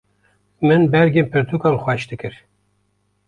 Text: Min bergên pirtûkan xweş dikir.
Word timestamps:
Min 0.67 0.81
bergên 0.93 1.27
pirtûkan 1.31 1.75
xweş 1.83 2.03
dikir. 2.09 2.33